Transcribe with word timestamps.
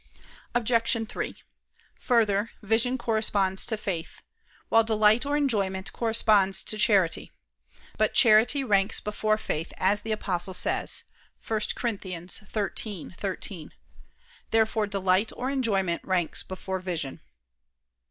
Obj. 0.55 1.07
3: 1.07 1.35
Further, 1.93 2.49
vision 2.63 2.97
corresponds 2.97 3.67
to 3.67 3.77
faith; 3.77 4.23
while 4.67 4.83
delight 4.83 5.27
or 5.27 5.37
enjoyment 5.37 5.93
corresponds 5.93 6.63
to 6.63 6.75
charity. 6.79 7.31
But 7.99 8.15
charity 8.15 8.63
ranks 8.63 8.99
before 8.99 9.37
faith, 9.37 9.71
as 9.77 10.01
the 10.01 10.11
Apostle 10.11 10.55
says 10.55 11.03
(1 11.47 11.59
Cor. 11.75 11.91
13:13). 11.91 13.71
Therefore 14.49 14.87
delight 14.87 15.31
or 15.37 15.51
enjoyment 15.51 16.01
ranks 16.03 16.41
before 16.41 16.79
vision. 16.79 17.21